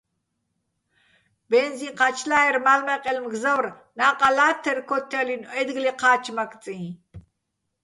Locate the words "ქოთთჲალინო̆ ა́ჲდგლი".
4.89-5.91